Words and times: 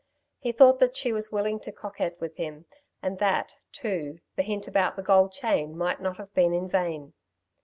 He 0.39 0.51
thought 0.51 0.79
that 0.79 0.95
she 0.95 1.13
was 1.13 1.31
willing 1.31 1.59
to 1.59 1.71
coquet 1.71 2.15
with 2.19 2.37
him, 2.37 2.65
and 3.03 3.19
that, 3.19 3.57
too, 3.71 4.17
the 4.35 4.41
hint 4.41 4.67
about 4.67 4.95
the 4.95 5.03
gold 5.03 5.31
chain 5.31 5.77
might 5.77 6.01
not 6.01 6.17
have 6.17 6.33
been 6.33 6.55
in 6.55 6.67
vain. 6.67 7.13